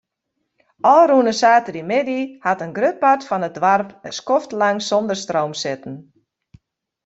[0.95, 5.95] Ofrûne saterdeitemiddei hat in grut part fan it doarp in skoftlang sûnder stroom sitten.